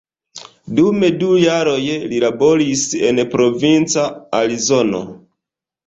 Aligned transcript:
Dum 0.79 1.05
du 1.19 1.29
jaroj 1.41 1.83
li 2.13 2.23
laboris 2.25 2.89
en 3.13 3.25
provinca 3.37 4.11
Arizono. 4.43 5.09